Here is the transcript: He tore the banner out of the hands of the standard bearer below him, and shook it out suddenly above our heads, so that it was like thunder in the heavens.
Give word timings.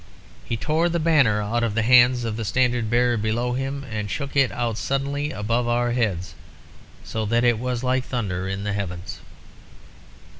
He 0.43 0.57
tore 0.57 0.89
the 0.89 0.97
banner 0.99 1.43
out 1.43 1.61
of 1.63 1.75
the 1.75 1.83
hands 1.83 2.23
of 2.23 2.35
the 2.35 2.43
standard 2.43 2.89
bearer 2.89 3.17
below 3.17 3.53
him, 3.53 3.83
and 3.83 4.09
shook 4.09 4.35
it 4.35 4.51
out 4.51 4.79
suddenly 4.79 5.29
above 5.31 5.67
our 5.67 5.91
heads, 5.91 6.33
so 7.03 7.23
that 7.27 7.43
it 7.43 7.59
was 7.59 7.83
like 7.83 8.05
thunder 8.05 8.47
in 8.47 8.63
the 8.63 8.73
heavens. 8.73 9.19